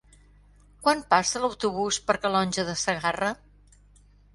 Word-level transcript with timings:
Quan 0.87 1.03
passa 1.11 1.43
l'autobús 1.45 2.03
per 2.09 2.19
Calonge 2.27 2.69
de 2.73 2.79
Segarra? 2.89 3.35